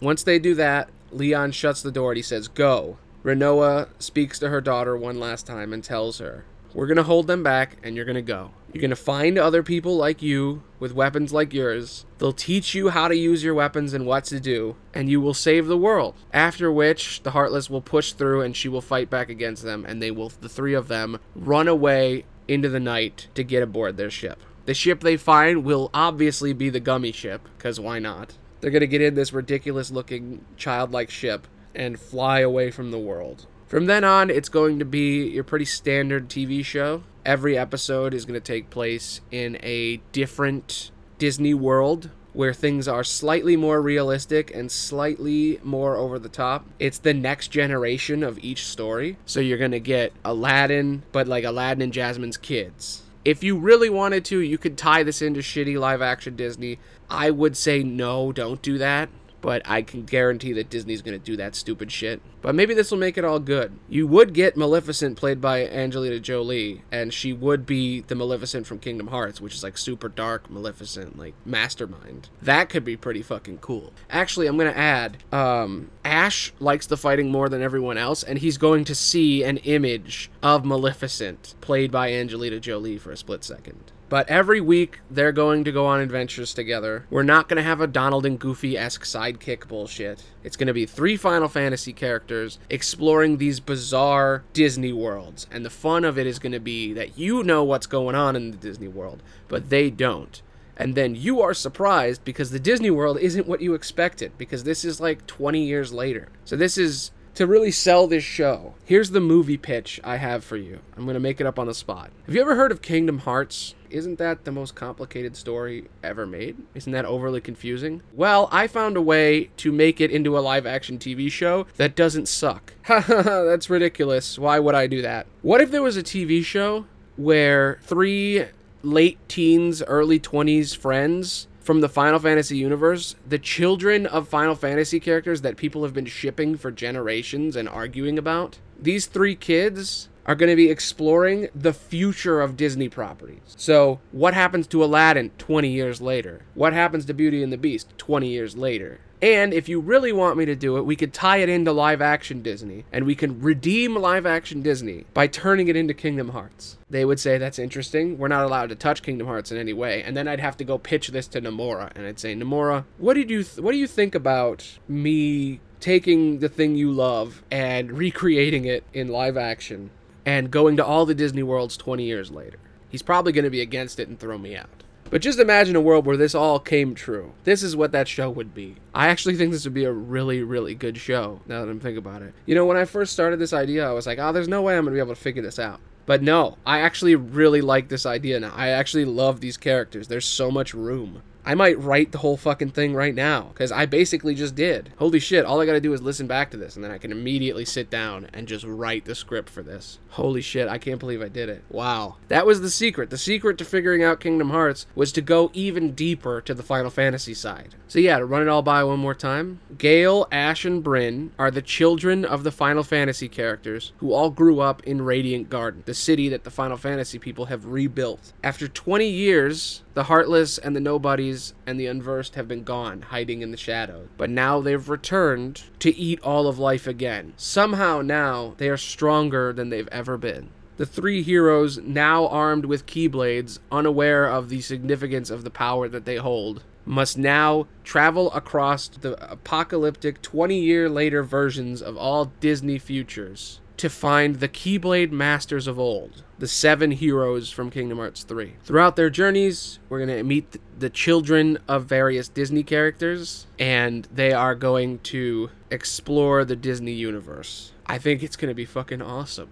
[0.00, 2.98] Once they do that, Leon shuts the door and he says, Go.
[3.24, 6.44] Rinoa speaks to her daughter one last time and tells her,
[6.74, 8.50] We're going to hold them back and you're going to go.
[8.72, 12.04] You're going to find other people like you with weapons like yours.
[12.18, 15.34] They'll teach you how to use your weapons and what to do, and you will
[15.34, 16.14] save the world.
[16.32, 20.02] After which, the Heartless will push through and she will fight back against them, and
[20.02, 24.10] they will, the three of them, run away into the night to get aboard their
[24.10, 24.40] ship.
[24.66, 28.36] The ship they find will obviously be the gummy ship, because why not?
[28.60, 32.98] They're going to get in this ridiculous looking childlike ship and fly away from the
[32.98, 33.46] world.
[33.66, 37.04] From then on, it's going to be your pretty standard TV show.
[37.24, 43.04] Every episode is going to take place in a different Disney world where things are
[43.04, 46.66] slightly more realistic and slightly more over the top.
[46.78, 49.16] It's the next generation of each story.
[49.24, 53.02] So you're going to get Aladdin, but like Aladdin and Jasmine's kids.
[53.24, 56.78] If you really wanted to, you could tie this into shitty live action Disney.
[57.08, 59.08] I would say no, don't do that
[59.42, 62.22] but I can guarantee that Disney's going to do that stupid shit.
[62.40, 63.72] But maybe this will make it all good.
[63.88, 68.78] You would get Maleficent played by Angelina Jolie, and she would be the Maleficent from
[68.78, 72.30] Kingdom Hearts, which is like super dark Maleficent, like mastermind.
[72.40, 73.92] That could be pretty fucking cool.
[74.08, 78.38] Actually, I'm going to add um, Ash likes the fighting more than everyone else, and
[78.38, 83.44] he's going to see an image of Maleficent played by Angelina Jolie for a split
[83.44, 83.91] second.
[84.12, 87.06] But every week they're going to go on adventures together.
[87.08, 90.22] We're not going to have a Donald and Goofy esque sidekick bullshit.
[90.44, 95.46] It's going to be three Final Fantasy characters exploring these bizarre Disney worlds.
[95.50, 98.36] And the fun of it is going to be that you know what's going on
[98.36, 100.42] in the Disney world, but they don't.
[100.76, 104.84] And then you are surprised because the Disney world isn't what you expected, because this
[104.84, 106.28] is like 20 years later.
[106.44, 110.56] So this is to really sell this show, here's the movie pitch I have for
[110.56, 110.80] you.
[110.96, 112.10] I'm going to make it up on the spot.
[112.26, 113.74] Have you ever heard of Kingdom Hearts?
[113.90, 116.56] Isn't that the most complicated story ever made?
[116.74, 118.02] Isn't that overly confusing?
[118.14, 121.94] Well, I found a way to make it into a live action TV show that
[121.94, 122.74] doesn't suck.
[122.88, 124.38] That's ridiculous.
[124.38, 125.26] Why would I do that?
[125.42, 128.46] What if there was a TV show where three
[128.82, 135.00] late teens, early 20s friends from the Final Fantasy universe, the children of Final Fantasy
[135.00, 140.34] characters that people have been shipping for generations and arguing about, these three kids are
[140.34, 143.54] going to be exploring the future of Disney properties.
[143.56, 146.42] So, what happens to Aladdin 20 years later?
[146.54, 149.00] What happens to Beauty and the Beast 20 years later?
[149.22, 152.02] And if you really want me to do it, we could tie it into live
[152.02, 156.76] action Disney and we can redeem live action Disney by turning it into Kingdom Hearts.
[156.90, 158.18] They would say that's interesting.
[158.18, 160.02] We're not allowed to touch Kingdom Hearts in any way.
[160.02, 163.14] And then I'd have to go pitch this to Nomura and I'd say, Nomura, what
[163.14, 167.92] did you th- what do you think about me taking the thing you love and
[167.92, 169.90] recreating it in live action
[170.26, 172.58] and going to all the Disney worlds 20 years later?"
[172.88, 174.82] He's probably going to be against it and throw me out.
[175.12, 177.34] But just imagine a world where this all came true.
[177.44, 178.76] This is what that show would be.
[178.94, 181.98] I actually think this would be a really, really good show now that I'm thinking
[181.98, 182.32] about it.
[182.46, 184.74] You know, when I first started this idea, I was like, oh, there's no way
[184.74, 185.80] I'm going to be able to figure this out.
[186.06, 188.54] But no, I actually really like this idea now.
[188.56, 190.08] I actually love these characters.
[190.08, 191.22] There's so much room.
[191.44, 194.92] I might write the whole fucking thing right now because I basically just did.
[194.98, 197.12] Holy shit, all I gotta do is listen back to this and then I can
[197.12, 199.98] immediately sit down and just write the script for this.
[200.10, 201.64] Holy shit, I can't believe I did it.
[201.68, 202.16] Wow.
[202.28, 203.10] That was the secret.
[203.10, 206.90] The secret to figuring out Kingdom Hearts was to go even deeper to the Final
[206.90, 207.74] Fantasy side.
[207.88, 211.50] So, yeah, to run it all by one more time Gale, Ash, and Bryn are
[211.50, 215.94] the children of the Final Fantasy characters who all grew up in Radiant Garden, the
[215.94, 218.32] city that the Final Fantasy people have rebuilt.
[218.42, 223.42] After 20 years, the Heartless and the Nobodies and the Unversed have been gone, hiding
[223.42, 224.08] in the shadows.
[224.16, 227.34] But now they've returned to eat all of life again.
[227.36, 230.50] Somehow now they are stronger than they've ever been.
[230.78, 236.06] The three heroes, now armed with Keyblades, unaware of the significance of the power that
[236.06, 242.78] they hold, must now travel across the apocalyptic 20 year later versions of all Disney
[242.78, 248.52] futures to find the Keyblade Masters of old, the seven heroes from Kingdom Hearts 3.
[248.62, 254.32] Throughout their journeys, we're going to meet the children of various Disney characters, and they
[254.32, 257.72] are going to explore the Disney universe.
[257.84, 259.50] I think it's going to be fucking awesome.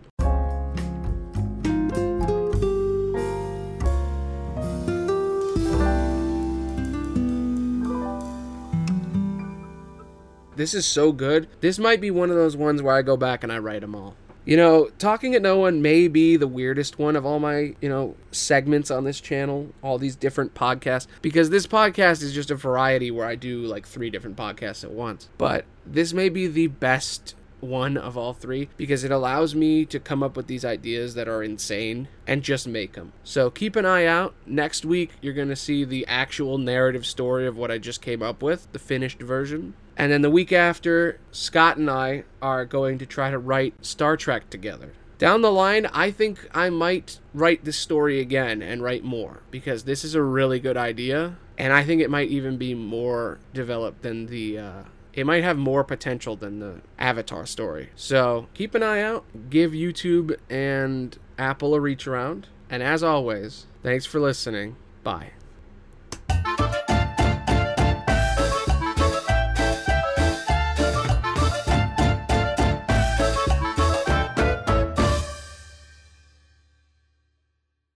[10.61, 11.49] This is so good.
[11.63, 13.95] This might be one of those ones where I go back and I write them
[13.95, 14.15] all.
[14.45, 17.89] You know, Talking at No One may be the weirdest one of all my, you
[17.89, 22.55] know, segments on this channel, all these different podcasts, because this podcast is just a
[22.57, 25.31] variety where I do like three different podcasts at once.
[25.39, 29.99] But this may be the best one of all three because it allows me to
[29.99, 33.13] come up with these ideas that are insane and just make them.
[33.25, 34.35] So keep an eye out.
[34.47, 38.23] Next week, you're going to see the actual narrative story of what I just came
[38.23, 39.75] up with, the finished version.
[40.01, 44.17] And then the week after, Scott and I are going to try to write Star
[44.17, 44.95] Trek together.
[45.19, 49.85] Down the line, I think I might write this story again and write more because
[49.85, 51.37] this is a really good idea.
[51.59, 54.83] And I think it might even be more developed than the uh,
[55.13, 57.91] it might have more potential than the Avatar story.
[57.95, 59.27] So keep an eye out.
[59.51, 62.49] Give YouTube and Apple a reach around.
[62.71, 64.77] And as always, thanks for listening.
[65.03, 65.33] Bye.